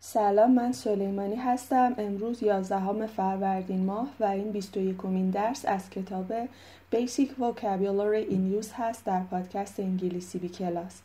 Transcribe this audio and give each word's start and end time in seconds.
سلام 0.00 0.54
من 0.54 0.72
سلیمانی 0.72 1.36
هستم 1.36 1.94
امروز 1.98 2.42
11 2.42 3.06
فروردین 3.06 3.84
ماه 3.84 4.08
و 4.20 4.24
این 4.24 4.52
21 4.52 4.96
کمین 4.96 5.30
درس 5.30 5.64
از 5.64 5.90
کتاب 5.90 6.46
Basic 6.92 7.28
Vocabulary 7.40 8.30
in 8.30 8.62
Use 8.62 8.68
هست 8.74 9.04
در 9.04 9.22
پادکست 9.22 9.80
انگلیسی 9.80 10.38
بی 10.38 10.48
کلاس 10.48 11.00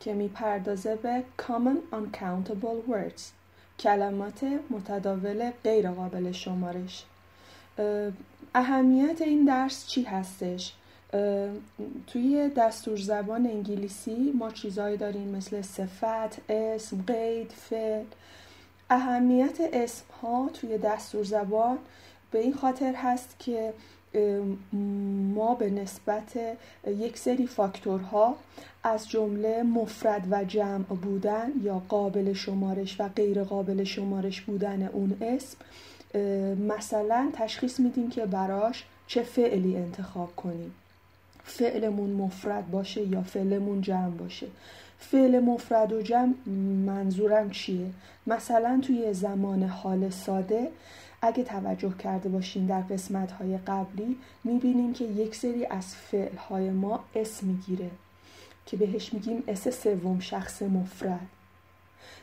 که 0.00 0.14
می‌پردازه 0.14 0.96
به 0.96 1.24
Common 1.38 1.94
Uncountable 1.94 2.90
Words 2.90 3.22
کلمات 3.78 4.44
متداول 4.70 5.50
غیر 5.64 5.90
قابل 5.90 6.32
شمارش 6.32 7.04
اهمیت 8.54 9.22
این 9.22 9.44
درس 9.44 9.86
چی 9.86 10.02
هستش؟ 10.02 10.72
توی 12.06 12.50
دستور 12.56 12.96
زبان 12.96 13.46
انگلیسی 13.46 14.32
ما 14.38 14.50
چیزهایی 14.50 14.96
داریم 14.96 15.28
مثل 15.28 15.62
صفت، 15.62 16.50
اسم، 16.50 17.04
قید، 17.06 17.50
فعل. 17.50 18.04
اهمیت 18.90 19.58
اسم 19.72 20.04
ها 20.22 20.50
توی 20.54 20.78
دستور 20.78 21.24
زبان 21.24 21.78
به 22.30 22.38
این 22.38 22.54
خاطر 22.54 22.94
هست 22.94 23.36
که 23.38 23.72
ما 25.34 25.54
به 25.54 25.70
نسبت 25.70 26.38
یک 26.86 27.18
سری 27.18 27.46
فاکتورها 27.46 28.36
از 28.84 29.08
جمله 29.08 29.62
مفرد 29.62 30.26
و 30.30 30.44
جمع 30.44 30.84
بودن 30.84 31.52
یا 31.62 31.82
قابل 31.88 32.32
شمارش 32.32 33.00
و 33.00 33.08
غیر 33.08 33.44
قابل 33.44 33.84
شمارش 33.84 34.40
بودن 34.40 34.82
اون 34.92 35.16
اسم 35.20 35.56
مثلا 36.56 37.30
تشخیص 37.32 37.80
میدیم 37.80 38.10
که 38.10 38.26
براش 38.26 38.84
چه 39.06 39.22
فعلی 39.22 39.76
انتخاب 39.76 40.36
کنیم. 40.36 40.74
فعلمون 41.44 42.10
مفرد 42.10 42.70
باشه 42.70 43.02
یا 43.02 43.22
فعلمون 43.22 43.80
جمع 43.80 44.10
باشه. 44.10 44.46
فعل 44.98 45.40
مفرد 45.40 45.92
و 45.92 46.02
جمع 46.02 46.34
منظورم 46.86 47.50
چیه؟ 47.50 47.90
مثلا 48.26 48.80
توی 48.82 49.14
زمان 49.14 49.62
حال 49.62 50.10
ساده 50.10 50.70
اگه 51.22 51.44
توجه 51.44 51.92
کرده 51.98 52.28
باشین 52.28 52.66
در 52.66 52.80
قسمت 52.80 53.32
های 53.32 53.58
قبلی 53.58 54.16
می‌بینیم 54.44 54.92
که 54.92 55.04
یک 55.04 55.34
سری 55.34 55.66
از 55.66 55.94
فعل 55.94 56.36
های 56.36 56.70
ما 56.70 57.04
اسم 57.14 57.46
می‌گیره 57.46 57.90
که 58.66 58.76
بهش 58.76 59.12
میگیم 59.12 59.44
اس 59.46 59.68
سوم 59.68 60.20
شخص 60.20 60.62
مفرد. 60.62 61.26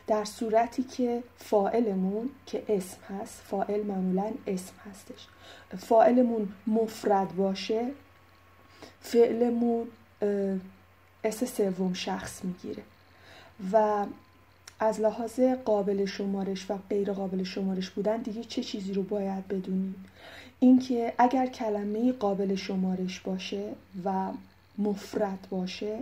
در 0.06 0.24
صورتی 0.24 0.82
که 0.82 1.22
فائلمون 1.36 2.30
که 2.46 2.62
اسم 2.68 2.96
هست 3.08 3.42
فائل 3.44 3.82
معمولا 3.82 4.30
اسم 4.46 4.72
هستش. 4.90 5.26
فائلمون 5.78 6.48
مفرد 6.66 7.36
باشه 7.36 7.86
فعلمون 9.02 9.86
اس 11.24 11.44
سوم 11.44 11.92
شخص 11.94 12.44
می‌گیره 12.44 12.82
و 13.72 14.06
از 14.80 15.00
لحاظ 15.00 15.40
قابل 15.40 16.04
شمارش 16.04 16.70
و 16.70 16.78
غیر 16.90 17.12
قابل 17.12 17.44
شمارش 17.44 17.90
بودن 17.90 18.16
دیگه 18.16 18.44
چه 18.44 18.62
چیزی 18.62 18.92
رو 18.92 19.02
باید 19.02 19.48
بدونیم؟ 19.48 20.04
اینکه 20.60 21.12
اگر 21.18 21.46
کلمه 21.46 22.12
قابل 22.12 22.54
شمارش 22.54 23.20
باشه 23.20 23.72
و 24.04 24.28
مفرد 24.78 25.46
باشه 25.50 25.98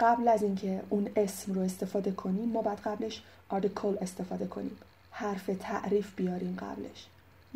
قبل 0.00 0.28
از 0.28 0.42
اینکه 0.42 0.82
اون 0.90 1.10
اسم 1.16 1.52
رو 1.52 1.60
استفاده 1.60 2.10
کنیم 2.10 2.48
ما 2.48 2.62
باید 2.62 2.78
قبلش 2.78 3.22
آرتیکل 3.48 3.96
استفاده 4.00 4.46
کنیم. 4.46 4.78
حرف 5.10 5.50
تعریف 5.60 6.14
بیاریم 6.16 6.56
قبلش. 6.60 7.06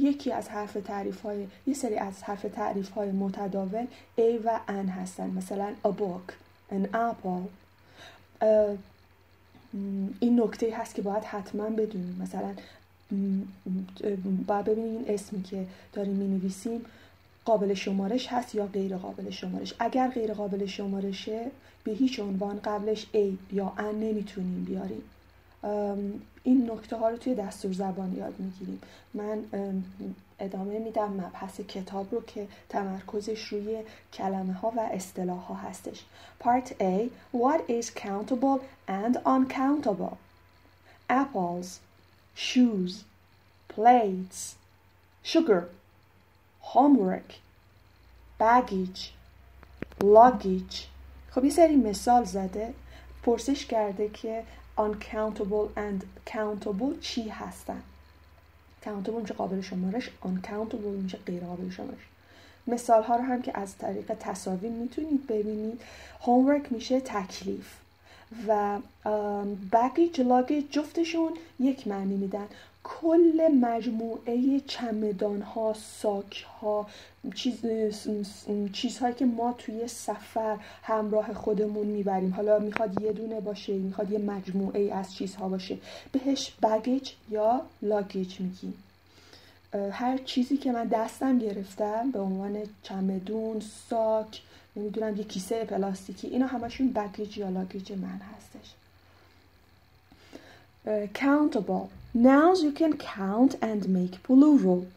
یکی 0.00 0.32
از 0.32 0.48
حرف 0.48 0.72
تعریف 0.72 1.22
های 1.22 1.46
یه 1.66 1.74
سری 1.74 1.96
از 1.96 2.22
حرف 2.22 2.42
تعریف 2.42 2.90
های 2.90 3.10
متداول 3.10 3.86
A 4.18 4.44
و 4.44 4.60
N 4.68 4.88
هستن. 4.88 5.30
مثلا 5.30 5.72
a 5.84 5.88
book 5.88 6.32
an 6.72 6.94
apple. 6.94 7.48
این 10.20 10.40
نکته 10.40 10.76
هست 10.76 10.94
که 10.94 11.02
باید 11.02 11.24
حتما 11.24 11.70
بدونیم. 11.70 12.18
مثلا 12.22 12.54
باید 14.46 14.64
ببینیم 14.64 14.96
این 14.96 15.04
اسمی 15.08 15.42
که 15.42 15.66
داریم 15.92 16.14
می 16.14 16.28
نویسیم 16.28 16.80
قابل 17.44 17.74
شمارش 17.74 18.26
هست 18.26 18.54
یا 18.54 18.66
غیر 18.66 18.96
قابل 18.96 19.30
شمارش. 19.30 19.74
اگر 19.78 20.08
غیر 20.08 20.32
قابل 20.34 20.66
شمارشه 20.66 21.50
به 21.84 21.92
هیچ 21.92 22.20
عنوان 22.20 22.60
قبلش 22.64 23.06
A 23.14 23.52
یا 23.52 23.72
N 23.78 23.94
نمی‌تونیم 23.94 24.64
بیاریم. 24.64 25.02
این 26.42 26.70
نکته 26.70 26.96
ها 26.96 27.08
رو 27.08 27.16
توی 27.16 27.34
دستور 27.34 27.72
زبان 27.72 28.16
یاد 28.16 28.34
می‌گیریم. 28.38 28.82
من 29.14 29.44
ادامه 30.38 30.78
میدم 30.78 31.12
مبحث 31.12 31.60
کتاب 31.60 32.14
رو 32.14 32.22
که 32.22 32.48
تمرکزش 32.68 33.44
روی 33.44 33.82
کلمه 34.12 34.52
ها 34.52 34.72
و 34.76 34.80
اصطلاح 34.80 35.38
ها 35.38 35.54
هستش. 35.54 36.04
Part 36.44 36.68
A 36.80 37.08
What 37.36 37.60
is 37.68 37.90
countable 37.90 38.60
and 38.88 39.16
uncountable? 39.26 40.16
Apples 41.10 41.68
Shoes 42.34 43.04
Plates 43.74 44.54
Sugar 45.22 45.62
Homework 46.74 47.30
Baggage 48.40 49.00
Luggage. 50.00 50.76
خب 51.30 51.44
یه 51.44 51.50
سری 51.50 51.76
مثال 51.76 52.24
زده. 52.24 52.74
پرسش 53.22 53.66
کرده 53.66 54.08
که 54.08 54.42
uncountable 54.84 55.66
and 55.76 56.30
countable 56.32 57.00
چی 57.00 57.28
هستن؟ 57.28 57.82
countable 58.84 59.20
میشه 59.22 59.34
قابل 59.34 59.60
شمارش 59.60 60.10
uncountable 60.22 61.02
میشه 61.02 61.18
غیر 61.26 61.44
قابل 61.44 61.70
شمارش. 61.70 62.06
مثال 62.66 63.02
ها 63.02 63.16
رو 63.16 63.22
هم 63.22 63.42
که 63.42 63.58
از 63.58 63.76
طریق 63.78 64.14
تصاویر 64.20 64.72
می‌تونید 64.72 65.26
ببینید. 65.26 65.80
homework 66.22 66.70
میشه 66.72 67.00
تکلیف 67.00 67.66
و 68.48 68.78
baggage 69.72 70.18
luggage 70.18 70.70
جفتشون 70.70 71.32
یک 71.60 71.86
معنی 71.86 72.16
میدن. 72.16 72.46
کل 72.84 73.48
مجموعه 73.60 74.60
چمدان 74.60 75.42
ها 75.42 75.74
ساک 76.02 76.46
ها 76.60 76.86
چیز، 77.34 77.54
چیزهایی 78.72 79.14
که 79.14 79.26
ما 79.26 79.52
توی 79.52 79.88
سفر 79.88 80.56
همراه 80.82 81.34
خودمون 81.34 81.86
می‌بریم. 81.86 82.34
حالا 82.34 82.58
می‌خواد 82.58 83.02
یه 83.02 83.12
دونه 83.12 83.40
باشه 83.40 83.72
می‌خواد 83.72 84.10
یه 84.10 84.18
مجموعه 84.18 84.94
از 84.94 85.14
چیزها 85.14 85.48
باشه. 85.48 85.78
بهش 86.12 86.52
baggage 86.62 87.10
یا 87.30 87.62
luggage 87.82 88.40
میگیم. 88.40 88.74
هر 89.92 90.18
چیزی 90.18 90.56
که 90.56 90.72
من 90.72 90.84
دستم 90.84 91.38
گرفتم 91.38 92.10
به 92.10 92.20
عنوان 92.20 92.58
چمدون 92.82 93.60
ساک 93.90 94.42
نمی‌دونم 94.76 95.16
یه 95.16 95.24
کیسه 95.24 95.64
پلاستیکی 95.64 96.26
اینا 96.26 96.46
همشون 96.46 96.92
baggage 96.92 97.38
یا 97.38 97.48
luggage 97.48 97.92
من 97.92 98.20
هستش. 98.36 98.74
countable. 101.14 101.99
Nouns 102.13 102.63
you 102.63 102.71
can 102.71 102.97
count 102.97 103.55
and 103.61 103.89
make 103.89 104.23
plural. 104.23 104.87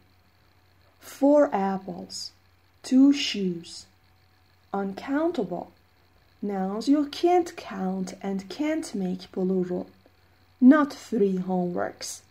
Four 0.99 1.53
apples, 1.53 2.31
two 2.83 3.11
shoes. 3.11 3.85
Uncountable. 4.73 5.71
Nouns 6.41 6.87
you 6.87 7.05
can't 7.07 7.55
count 7.57 8.13
and 8.21 8.47
can't 8.49 8.95
make 8.95 9.31
plural. 9.31 9.87
Not 10.61 10.93
three 10.93 11.37
homeworks. 11.37 12.21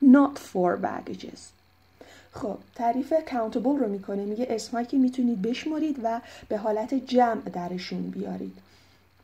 Not 0.00 0.38
four 0.38 0.76
baggages. 0.76 1.52
خب 2.32 2.58
تعریف 2.74 3.12
countable 3.26 3.78
رو 3.80 3.88
میکنه 3.88 4.24
میگه 4.24 4.46
اسمهایی 4.50 4.86
که 4.86 4.98
میتونید 4.98 5.42
بشمارید 5.42 6.00
و 6.02 6.20
به 6.48 6.58
حالت 6.58 6.94
جمع 6.94 7.40
درشون 7.40 8.10
بیارید 8.10 8.58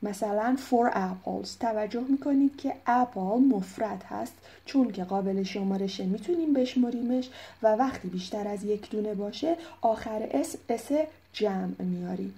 مثلا 0.04 0.58
for 0.70 0.94
apples. 0.94 1.50
توجه 1.60 2.02
می‌کنید 2.10 2.58
که 2.58 2.76
apple 2.88 3.54
مفرد 3.54 4.04
هست 4.10 4.34
چون 4.66 4.92
که 4.92 5.04
قابل 5.04 5.44
شمارشه 5.44 6.06
می‌تونیم 6.06 6.54
بشماریمش 6.54 7.30
و 7.64 7.68
وقتی 7.68 8.08
بیشتر 8.08 8.48
از 8.48 8.64
یک 8.64 8.90
دونه 8.90 9.14
باشه 9.14 9.56
آخر 9.82 10.28
s 10.32 10.56
s 10.70 10.92
جمع 11.34 11.82
میاریم 11.82 12.34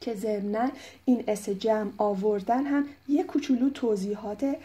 که 0.00 0.14
ضمنا 0.14 0.70
این 1.04 1.24
s 1.28 1.48
جمع 1.48 1.90
آوردن 1.98 2.64
هم 2.64 2.84
یه 3.08 3.24
کوچولو 3.24 3.70
توضیحات 3.70 4.56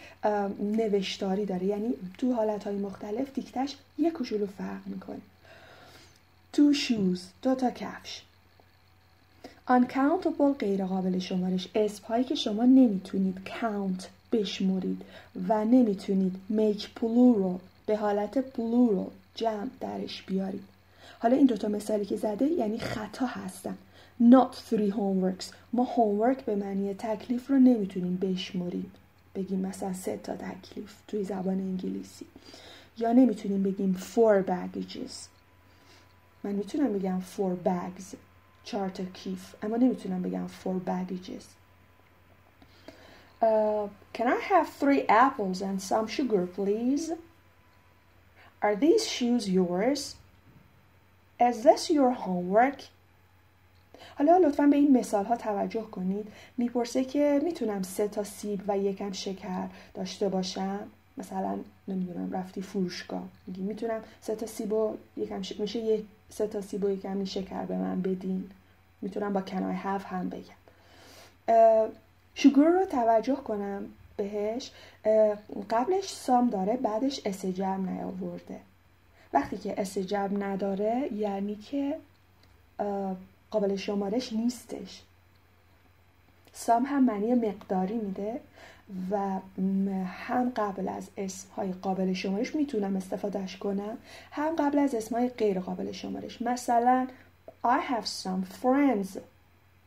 نوشتاری 0.60 1.46
داره. 1.46 1.64
یعنی 1.64 1.94
تو 2.18 2.32
حالت 2.32 2.66
مختلف 2.66 3.34
دیکتش 3.34 3.76
یه 3.98 4.10
کوچولو 4.10 4.46
فرق 4.46 4.80
می‌کنه. 4.86 5.20
two 6.52 6.72
shoes 6.72 7.22
دو 7.42 7.54
تا 7.54 7.70
کفش. 7.70 8.22
Uncountable 9.68 10.58
غیر 10.58 10.84
قابل 10.84 11.18
شمارش 11.18 11.68
اسم 11.74 12.04
هایی 12.04 12.24
که 12.24 12.34
شما 12.34 12.64
نمی‌تونید 12.64 13.38
count 13.46 14.04
بشمرید 14.32 15.02
و 15.48 15.64
نمی‌تونید 15.64 16.36
make 16.50 16.82
plural 17.00 17.60
به 17.86 17.96
حالت 17.96 18.40
plural 18.40 19.10
جمع 19.34 19.70
درش 19.80 20.22
بیارید. 20.22 20.64
حالا 21.18 21.36
این 21.36 21.46
دوتا 21.46 21.68
مثالی 21.68 22.04
که 22.04 22.16
زده 22.16 22.46
یعنی 22.46 22.78
خطا 22.78 23.26
هستن. 23.26 23.76
Not 24.20 24.54
three 24.70 24.92
homeworks. 24.92 25.44
ما 25.72 25.88
homework 25.96 26.42
به 26.42 26.56
معنی 26.56 26.94
تکلیف 26.94 27.50
رو 27.50 27.58
نمی‌تونیم 27.58 28.16
بشمریم. 28.16 28.92
بگیم 29.34 29.58
مثلا 29.58 29.92
سه 29.92 30.16
تا 30.16 30.36
تکلیف 30.36 30.92
توی 31.08 31.24
زبان 31.24 31.58
انگلیسی. 31.58 32.26
یا 32.98 33.12
نمی‌تونیم 33.12 33.62
بگیم 33.62 33.96
four 34.14 34.48
baggages. 34.48 35.12
من 36.44 36.52
می‌تونم 36.52 36.92
بگم 36.92 37.22
four 37.36 37.66
bags. 37.68 38.16
چهار 38.64 38.88
تا 38.88 39.04
کیف. 39.04 39.54
اما 39.62 39.76
نمی‌تونم 39.76 40.22
بگم 40.22 40.46
for 40.48 40.88
baggages. 40.88 41.44
Uh, 43.42 43.88
can 44.14 44.26
I 44.26 44.40
have 44.52 44.68
three 44.80 45.02
apples 45.08 45.60
and 45.60 45.82
some 45.82 46.06
sugar 46.06 46.46
please? 46.46 47.12
Are 48.62 48.76
these 48.76 49.04
shoes 49.14 49.44
yours? 49.58 50.16
Is 51.48 51.56
this 51.62 51.90
your 51.90 52.12
homework? 52.12 52.80
حالا 54.18 54.36
لطفا 54.36 54.66
به 54.66 54.76
این 54.76 54.96
مثال 54.98 55.24
ها 55.24 55.36
توجه 55.36 55.82
کنید. 55.82 56.32
می‌پرسه 56.58 57.04
که 57.04 57.40
می‌تونم 57.44 57.82
سه 57.82 58.08
تا 58.08 58.24
سیب 58.24 58.62
و 58.68 58.78
یکم 58.78 59.12
شکر 59.12 59.68
داشته 59.94 60.28
باشم؟ 60.28 60.80
مثلا 61.16 61.58
نمی‌دونم 61.88 62.32
رفتی 62.32 62.62
فروشگاه. 62.62 63.28
میگی 63.46 63.62
می‌تونم 63.62 64.00
سه 64.20 64.36
تا 64.36 64.46
سیب 64.46 64.72
و 64.72 64.96
یکم 65.16 65.42
ش... 65.42 65.60
میشه 65.60 65.78
یه 65.78 66.02
سه 66.30 66.46
تا 66.46 66.60
سیب 66.60 66.84
و 66.84 66.90
یکم 66.90 67.24
شکر 67.24 67.64
به 67.64 67.76
من 67.76 68.02
بدین 68.02 68.50
می‌تونم 69.02 69.32
با 69.32 69.40
کنای 69.40 69.74
هف 69.76 70.06
هم 70.06 70.28
بگم. 70.28 70.54
شوگر 72.34 72.64
رو 72.64 72.84
توجه 72.84 73.36
کنم 73.36 73.86
بهش. 74.16 74.70
قبلش 75.70 76.08
سام 76.08 76.50
داره 76.50 76.76
بعدش 76.76 77.20
اسجم 77.24 77.88
نیاورده. 77.88 78.60
وقتی 79.32 79.58
که 79.58 79.80
اسجم 79.80 80.44
نداره 80.44 81.08
یعنی 81.12 81.54
که 81.54 81.96
قابل 83.50 83.76
شمارش 83.76 84.32
نیستش. 84.32 85.02
سام 86.52 86.84
هم 86.84 87.04
معنی 87.04 87.34
مقداری 87.34 87.94
میده. 87.94 88.40
و 89.10 89.40
هم 90.04 90.52
قبل 90.56 90.88
از 90.88 91.08
اسم 91.16 91.48
های 91.56 91.72
قابل 91.72 92.12
شمارش 92.12 92.54
می‌تونم 92.54 92.96
استفادهش 92.96 93.56
کنم 93.56 93.98
هم 94.30 94.56
قبل 94.56 94.78
از 94.78 94.94
اسم 94.94 95.14
های 95.16 95.28
غیر 95.28 95.60
قابل 95.60 95.92
شمارش. 95.92 96.42
مثلا 96.42 97.06
I 97.64 97.78
have 97.92 98.06
some 98.06 98.62
friends. 98.62 99.18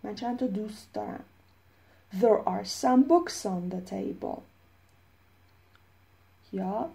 من 0.03 0.15
چند 0.15 0.39
تا 0.39 0.47
دوست 0.47 0.94
دارم. 0.94 1.23
There 2.13 2.49
are 2.49 2.65
some 2.65 3.03
books 3.03 3.45
on 3.45 3.69
the 3.69 3.91
table. 3.91 4.41
یا 6.53 6.89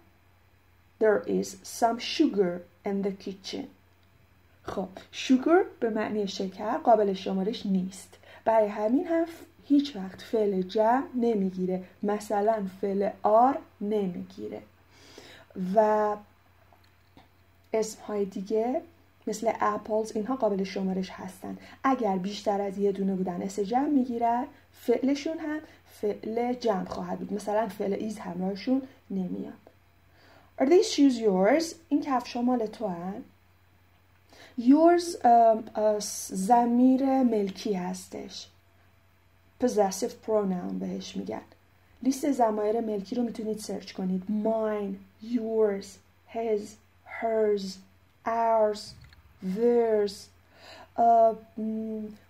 There 1.01 1.23
is 1.27 1.57
some 1.65 1.99
sugar 1.99 2.63
in 2.87 3.03
the 3.03 3.13
kitchen. 3.25 3.67
خب 4.63 4.89
شوگر 5.13 5.65
به 5.81 5.91
معنی 5.91 6.29
شکر 6.29 6.79
قابل 6.79 7.13
شمارش 7.13 7.67
نیست. 7.67 8.19
برای 8.45 8.69
همین 8.69 9.07
هم 9.07 9.27
هیچ 9.73 9.97
وقت 9.97 10.23
فعل 10.23 10.63
جمع 10.63 11.07
نمی‌گیره. 11.15 11.85
مثلا 12.03 12.67
فعل 12.81 13.11
آر 13.23 13.59
نمی‌گیره. 13.81 14.63
و 15.75 16.17
اسم 17.73 18.03
های 18.03 18.25
دیگه 18.25 18.83
مثل 19.27 19.53
apples 19.61 20.13
اینها 20.15 20.37
قابل 20.37 20.65
شمارش 20.65 21.11
هستن 21.11 21.59
اگر 21.85 22.19
بیشتر 22.19 22.61
از 22.61 22.79
یه 22.79 22.93
دونه 22.93 23.15
بودن 23.15 23.43
s 23.43 23.61
جمع 23.61 23.89
می‌گیرن 23.89 24.47
فعلشون 24.73 25.39
هم 25.39 25.61
فعل 26.01 26.53
جمع 26.53 26.85
خواهد 26.85 27.19
بود. 27.19 27.33
مثلا 27.33 27.69
فعل 27.69 27.93
is 27.93 28.19
همراهشون 28.19 28.83
نمیاد. 29.11 29.53
Are 30.61 30.65
these 30.65 30.97
shoes 30.97 31.19
yours? 31.19 31.75
این 31.89 32.03
کفش 32.03 32.37
مال 32.37 32.67
تو 32.67 32.87
هن؟ 32.89 33.23
yours 34.61 35.27
ضمیر 36.33 37.23
ملکی 37.23 37.75
هستش. 37.75 38.49
Possessive 39.63 40.13
pronoun 40.27 40.73
بهش 40.81 41.17
میگن. 41.17 41.43
لیست 42.03 42.33
زمایر 42.33 42.81
ملکی 42.81 43.15
رو 43.15 43.23
می‌تونید 43.23 43.59
سرچ 43.59 43.93
کنید. 43.93 44.23
Mine, 44.45 45.25
yours, 45.25 45.87
his, 46.35 46.63
hers, 47.21 47.65
ours, 48.27 48.81
theirs. 49.57 50.13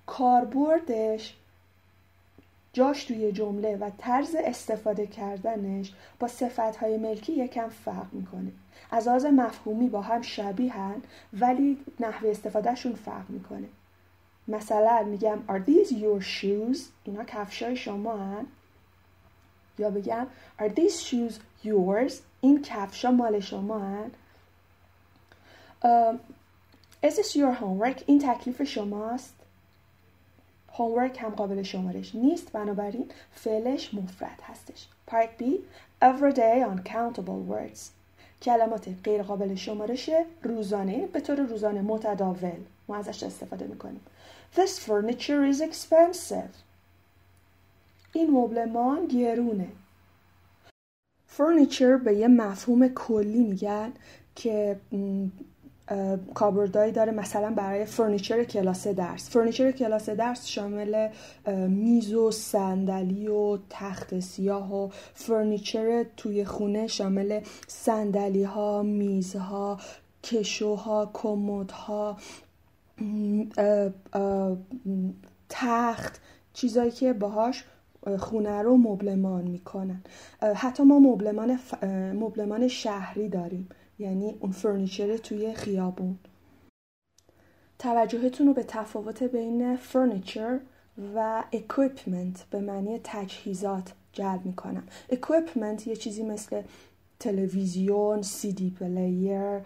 کاربردش 0.06 1.36
جاش 2.72 3.04
توی 3.04 3.32
جمله 3.32 3.76
و 3.76 3.90
طرز 3.98 4.36
استفاده 4.44 5.06
کردنش 5.06 5.92
با 6.18 6.28
های 6.80 6.98
ملکی 6.98 7.32
یکم 7.32 7.68
فرق 7.68 8.12
می‌کنه. 8.12 8.52
از 8.90 9.08
آز 9.08 9.24
مفهومی 9.24 9.88
با 9.88 10.00
هم 10.00 10.22
شبیهن 10.22 11.02
ولی 11.32 11.78
نحوه 12.00 12.30
استفادهشون 12.30 12.92
فرق 12.92 13.30
می‌کنه. 13.30 13.68
مثلا 14.48 15.02
میگم 15.02 15.38
are 15.48 15.60
these 15.68 15.90
your 15.90 16.22
shoes? 16.22 16.78
اینا 17.04 17.24
کفشای 17.24 17.76
شما 17.76 18.16
هن. 18.16 18.46
یا 19.78 19.90
بگم 19.90 20.26
are 20.58 20.68
these 20.68 21.02
shoes 21.10 21.34
yours? 21.64 22.12
این 22.40 22.62
کفشا 22.62 23.10
مال 23.10 23.40
شما 23.40 23.78
هن. 23.78 24.10
uh, 25.82 26.16
is 27.06 27.14
this 27.14 27.36
your 27.36 27.54
homework? 27.60 28.02
این 28.06 28.18
تکلیف 28.18 28.62
شماست. 28.62 29.34
Homework 30.72 31.18
هم 31.18 31.30
قابل 31.30 31.62
شمارش 31.62 32.14
نیست. 32.14 32.52
بنابراین 32.52 33.10
فعلش 33.34 33.94
مفرد 33.94 34.40
هستش. 34.42 34.86
Part 35.10 35.42
B 35.42 35.44
everyday 36.02 36.64
uncountable 36.64 37.50
words. 37.52 37.78
کلمات 38.42 38.88
غیر 39.04 39.22
قابل 39.22 39.54
شمارش 39.54 40.10
روزانه 40.42 41.06
به 41.06 41.20
طور 41.20 41.36
روزانه 41.36 41.80
متداول. 41.80 42.60
ما 42.88 42.96
ازش 42.96 43.22
استفاده 43.22 43.66
می‌کنیم. 43.66 44.00
This 44.54 44.78
furniture 44.78 45.44
is 45.44 45.60
expensive. 45.60 46.54
این 48.12 48.30
مبلمان 48.30 49.06
گرونه. 49.06 49.68
Furniture 51.36 52.04
به 52.04 52.14
یه 52.14 52.28
مفهوم 52.28 52.88
کلی 52.88 53.44
میگن 53.44 53.92
که 54.36 54.80
کاربردهایی 56.34 56.92
داره 56.92 57.12
مثلا 57.12 57.50
برای 57.50 57.84
furniture 57.84 58.44
کلاس 58.44 58.86
درس. 58.86 59.30
furniture 59.30 59.72
کلاس 59.72 60.08
درس 60.08 60.46
شامل 60.46 61.08
میز 61.68 62.14
و 62.14 62.30
صندلی 62.30 63.28
و 63.28 63.58
تخت 63.70 64.20
سیاه 64.20 64.74
و 64.74 64.88
furniture 65.14 66.04
توی 66.16 66.44
خونه 66.44 66.86
شامل 66.86 67.40
صندلی 67.66 68.42
ها 68.44 68.82
میزها 68.82 69.80
کشوها 70.24 71.10
کمدها 71.12 72.16
تخت 75.48 76.20
چیزایی 76.52 76.90
که 76.90 77.12
باهاش 77.12 77.64
خونه 78.18 78.62
رو 78.62 78.76
مبلمان 78.76 79.44
می‌کنن. 79.44 80.02
حتی 80.54 80.82
ما 80.82 80.98
مبلمان, 80.98 81.58
مبلمان 82.14 82.68
شهری 82.68 83.28
داریم. 83.28 83.68
یعنی 83.98 84.36
اون 84.40 84.52
furniture 84.52 85.16
توی 85.16 85.54
خیابون. 85.54 86.18
توجهتون 87.78 88.46
رو 88.46 88.54
به 88.54 88.62
تفاوت 88.62 89.22
بین 89.22 89.76
furniture 89.76 90.60
و 91.14 91.44
equipment 91.52 92.44
به 92.50 92.60
معنی 92.60 93.00
تجهیزات 93.04 93.92
جلب 94.12 94.46
می‌کنم. 94.46 94.82
equipment 95.10 95.86
یه 95.86 95.96
چیزی 95.96 96.22
مثل 96.22 96.62
تلویزیون 97.20 98.22
سی 98.22 98.52
دی 98.52 98.70
پلیر 98.70 99.60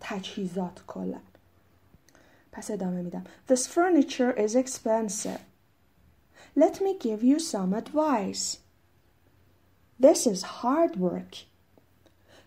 تجهیزات 0.00 0.82
کلا 0.86 1.20
پس 2.52 2.70
ادامه 2.70 3.02
میدم 3.02 3.24
This 3.48 3.66
furniture 3.66 4.32
is 4.32 4.54
expensive 4.54 5.40
Let 6.56 6.80
me 6.80 6.98
give 6.98 7.22
you 7.22 7.38
some 7.38 7.74
advice 7.74 8.58
This 10.00 10.26
is 10.26 10.42
hard 10.42 10.96
work 10.96 11.34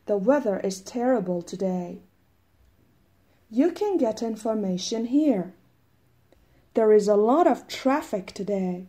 The 0.10 0.18
weather 0.18 0.60
is 0.62 0.82
terrible 0.82 1.44
today. 1.44 2.02
You 3.52 3.72
can 3.72 3.96
get 3.96 4.24
information 4.24 5.06
here. 5.06 5.54
There 6.74 6.92
is 6.92 7.08
a 7.08 7.16
lot 7.16 7.46
of 7.46 7.68
traffic 7.68 8.32
today. 8.34 8.88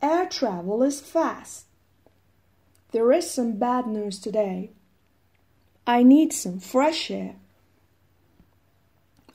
Air 0.00 0.24
travel 0.24 0.82
is 0.82 1.02
fast. 1.02 1.66
There 2.92 3.12
is 3.12 3.30
some 3.30 3.58
bad 3.58 3.86
news 3.86 4.18
today. 4.18 4.70
I 5.87 6.03
need 6.03 6.33
some 6.33 6.59
fresh 6.59 7.11
air. 7.11 7.35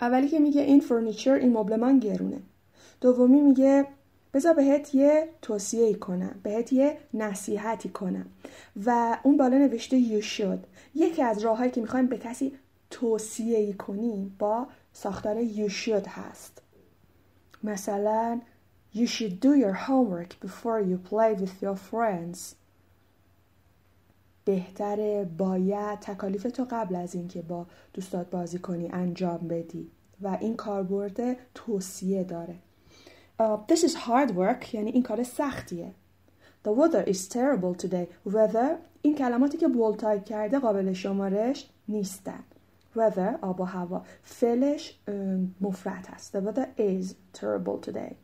اولی 0.00 0.28
که 0.28 0.38
میگه 0.38 0.62
این 0.62 0.80
فرنیچر 0.80 1.34
این 1.34 1.52
مبل 1.52 1.76
من 1.76 1.98
گرونه. 1.98 2.42
دومی 3.00 3.40
میگه 3.40 3.86
بذار 4.34 4.54
بهت 4.54 4.94
یه 4.94 5.28
توصیه 5.42 5.84
ای 5.84 5.94
کنم 5.94 6.40
بهت 6.42 6.72
یه 6.72 6.98
نصیحتی 7.14 7.88
کنم 7.88 8.26
و 8.86 9.18
اون 9.22 9.36
بالا 9.36 9.58
نوشته 9.58 10.00
you 10.00 10.24
should 10.24 10.66
یکی 10.94 11.22
از 11.22 11.38
راههایی 11.38 11.70
که 11.70 11.80
می‌خوایم 11.80 12.06
به 12.06 12.18
کسی 12.18 12.52
توصیه 12.90 13.58
ای 13.58 13.72
کنیم 13.72 14.36
با 14.38 14.66
ساختار 14.92 15.44
you 15.44 15.68
should 15.68 16.08
هست 16.08 16.62
مثلا 17.62 18.40
You 18.92 19.06
should 19.06 19.38
do 19.38 19.54
your 19.54 19.72
homework 19.72 20.40
before 20.40 20.80
you 20.80 20.98
play 20.98 21.32
with 21.34 21.62
your 21.62 21.76
friends 21.76 22.56
بهتره 24.50 25.24
باید 25.38 25.98
تکالیف 26.00 26.42
تو 26.42 26.66
قبل 26.70 26.96
از 26.96 27.14
اینکه 27.14 27.42
با 27.42 27.66
دوستات 27.94 28.30
بازی 28.30 28.58
کنی 28.58 28.88
انجام 28.92 29.48
بدی. 29.48 29.90
و 30.22 30.38
این 30.40 30.56
کاربرد 30.56 31.36
توصیه 31.54 32.24
داره. 32.24 32.54
Uh, 33.40 33.72
this 33.72 33.78
is 33.78 33.94
hard 33.94 34.30
work 34.30 34.74
یعنی 34.74 34.90
این 34.90 35.02
کار 35.02 35.22
سختیه. 35.22 35.94
The 36.64 36.70
weather 36.70 37.08
is 37.08 37.28
terrible 37.28 37.82
today. 37.82 38.30
Weather 38.32 38.70
این 39.02 39.14
کلماتی 39.14 39.58
که 39.58 39.68
بول 39.68 39.96
تایپ 39.96 40.24
کرده 40.24 40.58
قابل 40.58 40.92
شمارش 40.92 41.68
نیستن. 41.88 42.44
Weather 42.96 43.38
آب 43.42 43.60
و 43.60 43.64
هوا. 43.64 44.02
فعلش 44.22 45.00
مفرد 45.60 46.06
هست. 46.06 46.38
The 46.38 46.42
weather 46.42 46.66
is 46.78 47.14
terrible 47.40 47.90
today. 47.90 48.14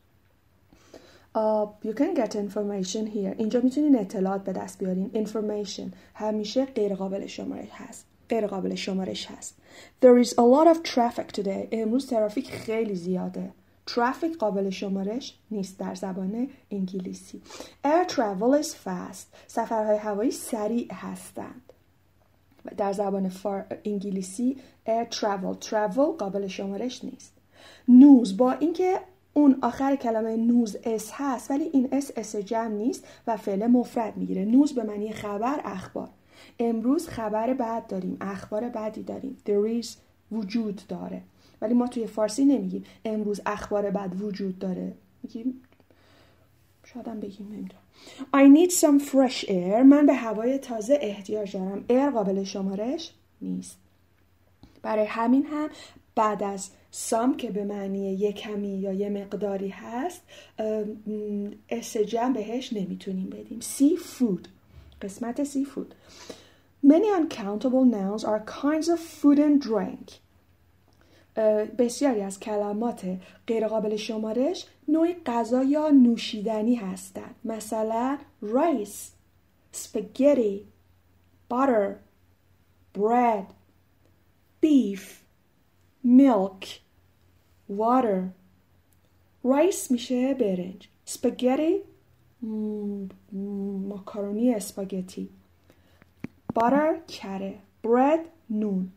You 1.83 1.95
can 1.95 2.15
get 2.15 2.35
information 2.35 3.07
here. 3.07 3.35
اینجا 3.39 3.61
می‌تونین 3.61 3.99
اطلاعات 3.99 4.45
به 4.45 4.53
دست 4.53 4.79
بیارین. 4.79 5.27
Information 5.27 5.95
همیشه 6.15 6.65
غیر 6.65 6.95
قابل 6.95 7.27
شمارش 7.27 7.69
هست. 7.71 8.07
غیر 8.29 8.47
قابل 8.47 8.75
شمارش 8.75 9.27
هست. 9.27 9.57
There 10.05 10.25
is 10.25 10.29
a 10.29 10.43
lot 10.43 10.75
of 10.75 10.83
traffic 10.83 11.41
today. 11.41 11.69
امروز 11.73 12.07
ترافیک 12.07 12.51
خیلی 12.51 12.95
زیاده. 12.95 13.51
Traffic 13.91 14.37
قابل 14.39 14.71
شمارش 14.71 15.39
نیست 15.51 15.79
در 15.79 15.95
زبان 15.95 16.49
انگلیسی. 16.71 17.43
Air 17.85 18.11
travel 18.11 18.63
is 18.63 18.69
fast. 18.69 19.27
سفرهای 19.47 19.97
هوایی 19.97 20.31
سریع 20.31 20.93
هستند. 20.93 21.73
در 22.77 22.93
زبان 22.93 23.33
انگلیسی 23.85 24.57
air 24.87 25.15
travel. 25.15 25.67
Travel 25.67 26.17
قابل 26.19 26.47
شمارش 26.47 27.05
نیست. 27.05 27.33
news 27.89 28.37
با 28.37 28.53
اینکه 28.53 29.01
اون 29.37 29.59
آخر 29.63 29.97
کلمه 29.97 30.37
news 30.37 30.77
s 30.85 31.11
هست 31.13 31.51
ولی 31.51 31.65
این 31.65 31.89
s 31.93 32.11
s 32.17 32.37
جمع 32.37 32.75
نیست 32.75 33.05
و 33.27 33.37
فعل 33.37 33.67
مفرد 33.67 34.17
می‌گیره. 34.17 34.45
news 34.45 34.73
به 34.73 34.83
معنی 34.83 35.13
خبر 35.13 35.61
اخبار. 35.65 36.09
امروز 36.59 37.09
خبر 37.09 37.55
بد 37.55 37.87
داریم 37.87 38.17
اخبار 38.21 38.69
بدی 38.69 39.03
داریم. 39.03 39.37
There 39.47 39.85
is 39.85 39.89
وجود 40.33 40.81
داره. 40.89 41.23
ولی 41.61 41.75
ما 41.75 41.87
توی 41.87 42.07
فارسی 42.07 42.45
نمیگیم. 42.45 42.85
امروز 43.05 43.41
اخبار 43.47 43.91
بد 43.91 44.23
وجود 44.23 44.59
داره. 44.59 44.93
میگیم 45.23 45.63
شایدم 46.85 47.21
بگیم 47.21 47.47
نمی‌دونم. 47.47 47.83
I 48.35 48.57
need 48.57 48.73
some 48.73 49.09
fresh 49.09 49.45
air. 49.45 49.83
من 49.85 50.07
به 50.07 50.15
هوای 50.15 50.59
تازه 50.59 50.99
احتیاج 51.01 51.57
دارم. 51.57 51.85
air 51.89 52.13
قابل 52.13 52.45
شمارش 52.45 53.13
نیست. 53.41 53.79
برای 54.83 55.05
همین 55.05 55.47
هم 55.47 55.69
بعد 56.15 56.43
از 56.43 56.71
سام 56.99 57.37
که 57.37 57.51
به 57.51 57.65
معنی 57.65 58.15
یک 58.15 58.37
کمی 58.37 58.79
یا 58.79 58.93
یه 58.93 59.09
مقداری 59.09 59.69
هست 59.69 60.23
اسجم 61.69 62.33
بهش 62.33 62.73
نمی‌تونیم 62.73 63.31
بدیم. 63.31 63.61
سی 63.61 63.97
فود 63.97 64.49
قسمت 65.03 65.45
سی 65.45 65.65
فود 65.65 65.95
Many 66.87 67.11
uncountable 67.21 67.85
nouns 67.85 68.25
are 68.25 68.41
kinds 68.63 68.89
of 68.89 69.01
food 69.01 69.39
and 69.39 69.61
drink. 69.61 70.13
بسیاری 71.79 72.21
از 72.21 72.41
کلمات 72.41 73.19
غیرقابل 73.47 73.97
شمارش 73.97 74.67
نوع 74.89 75.13
غذا 75.27 75.65
یا 75.65 75.91
نوشیدنی 75.91 76.75
هستند. 76.75 77.35
مثلا 77.45 78.19
rice 78.43 79.11
spaghetti 79.73 80.65
butter 81.51 81.87
bread 82.99 83.47
beef 84.63 85.03
milk. 86.05 86.86
Water. 87.71 88.33
Rice 89.45 89.91
میشه 89.91 90.35
برنج. 90.35 90.89
Spaghetti. 91.09 91.97
ماکارونی 93.89 94.55
اسپاگتی 94.55 95.29
butter 96.59 97.07
کره. 97.09 97.55
Bread 97.87 98.29
نون. 98.51 98.93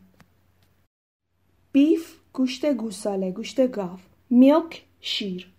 Beef 1.76 2.02
گوشت 2.32 2.72
گوساله 2.72 3.30
گوشت 3.32 3.70
گاو. 3.70 3.98
میلک 4.30 4.84
شیر. 5.00 5.52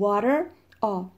Water 0.00 0.44
آب. 0.80 1.10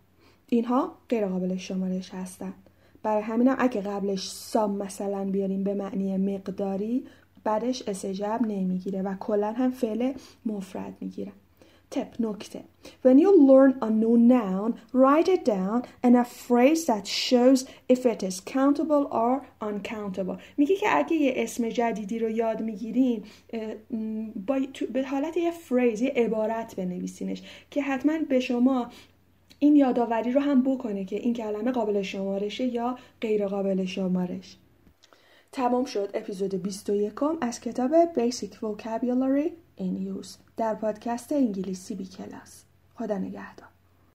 اینها 0.48 0.94
غیر 1.08 1.26
قابل 1.26 1.56
شمارش 1.56 2.14
هستند 2.14 2.70
برای 3.02 3.22
همینم 3.22 3.56
اگه 3.58 3.80
قبلش 3.80 4.28
سام 4.30 4.76
مثلا 4.76 5.24
بیاریم 5.24 5.64
به 5.64 5.74
معنی 5.74 6.16
مقداری 6.16 7.06
بعدش 7.44 7.82
اسجب 7.88 8.40
نمی‌گیره 8.48 9.02
و 9.02 9.14
کلا 9.20 9.52
هم 9.52 9.70
فعل 9.70 10.12
مفرد 10.46 10.96
می‌گیره. 11.00 11.32
Tip 11.94 12.20
نکته. 12.20 12.60
When 13.04 13.18
you 13.18 13.30
learn 13.50 13.72
a 13.80 13.90
new 14.02 14.16
noun, 14.34 14.70
write 14.92 15.28
it 15.36 15.44
down 15.44 15.78
and 16.04 16.16
a 16.16 16.24
phrase 16.24 16.82
that 16.90 17.06
shows 17.06 17.60
if 17.94 18.00
it 18.12 18.22
is 18.22 18.40
countable 18.40 19.04
or 19.12 19.34
uncountable. 19.60 20.36
میگه 20.56 20.76
که 20.76 20.86
اگه 20.90 21.16
یه 21.16 21.32
اسم 21.36 21.68
جدیدی 21.68 22.18
رو 22.18 22.30
یاد 22.30 22.62
می‌گیرین 22.62 23.24
با 24.46 24.60
به 24.92 25.02
حالت 25.02 25.36
یه 25.36 25.50
فریز 25.50 26.02
یه 26.02 26.12
عبارت 26.16 26.76
بنویسینش 26.76 27.42
که 27.70 27.82
حتما 27.82 28.18
به 28.28 28.40
شما 28.40 28.90
این 29.58 29.76
یادآوری 29.76 30.32
رو 30.32 30.40
هم 30.40 30.62
بکنه 30.62 31.04
که 31.04 31.16
این 31.16 31.34
کلمه 31.34 31.70
قابل 31.70 32.02
شمارشه 32.02 32.64
یا 32.64 32.98
غیر 33.20 33.46
قابل 33.46 33.84
شمارش. 33.84 34.56
تمام 35.54 35.84
شد. 35.84 36.10
اپیزود 36.14 36.54
21 36.54 37.12
از 37.40 37.60
کتاب 37.60 37.90
Basic 38.14 38.54
Vocabulary 38.54 39.50
in 39.78 40.22
Use 40.22 40.28
در 40.56 40.74
پادکست 40.74 41.32
انگلیسی 41.32 41.94
بی 41.94 42.06
کلاس 42.06 42.64
خدا 42.94 43.18
نگهدار. 43.18 43.73